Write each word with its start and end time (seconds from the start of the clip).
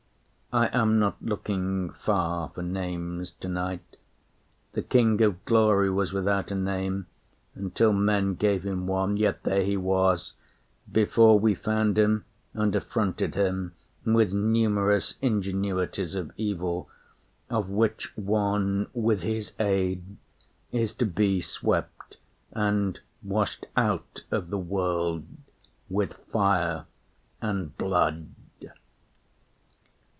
I 0.53 0.65
am 0.77 0.99
not 0.99 1.15
looking 1.23 1.91
far 1.91 2.49
for 2.49 2.61
names 2.61 3.31
tonight. 3.31 3.95
The 4.73 4.81
King 4.81 5.21
of 5.21 5.45
Glory 5.45 5.89
was 5.89 6.11
without 6.11 6.51
a 6.51 6.55
name 6.55 7.05
Until 7.55 7.93
men 7.93 8.35
gave 8.35 8.63
him 8.65 8.85
one; 8.85 9.15
yet 9.15 9.43
there 9.43 9.63
He 9.63 9.77
was, 9.77 10.33
Before 10.91 11.39
we 11.39 11.55
found 11.55 11.97
Him 11.97 12.25
and 12.53 12.75
affronted 12.75 13.35
Him 13.35 13.75
With 14.03 14.33
numerous 14.33 15.15
ingenuities 15.21 16.15
of 16.15 16.33
evil, 16.35 16.89
Of 17.49 17.69
which 17.69 18.11
one, 18.17 18.87
with 18.93 19.21
His 19.21 19.53
aid, 19.57 20.03
is 20.73 20.91
to 20.95 21.05
be 21.05 21.39
swept 21.39 22.17
And 22.51 22.99
washed 23.23 23.67
out 23.77 24.25
of 24.31 24.49
the 24.49 24.57
world 24.59 25.23
with 25.89 26.11
fire 26.29 26.87
and 27.41 27.77
blood. 27.77 28.27